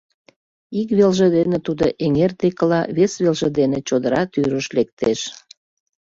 [0.79, 5.19] Ик велже дене тудо эҥер декыла, вес велже дене чодыра тӱрыш лектеш.